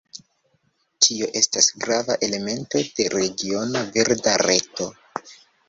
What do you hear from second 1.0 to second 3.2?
Tio estas grava elemento de